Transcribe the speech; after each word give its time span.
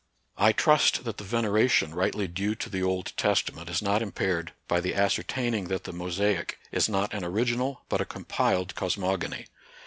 I 0.39 0.51
trust 0.51 1.03
that 1.03 1.17
the 1.17 1.23
veneration 1.23 1.93
rightly 1.93 2.27
due 2.27 2.55
to 2.55 2.71
the 2.71 2.81
Old 2.81 3.13
Testament 3.17 3.69
is 3.69 3.83
not 3.83 4.01
impaired 4.01 4.51
by 4.67 4.79
the 4.81 4.95
ascertaining 4.95 5.67
that 5.67 5.83
the 5.83 5.93
Mosaic 5.93 6.57
is 6.71 6.89
not 6.89 7.13
an 7.13 7.23
original 7.23 7.83
but 7.87 8.01
a 8.01 8.05
compiled 8.05 8.73
cos 8.73 8.97
mogony. 8.97 9.45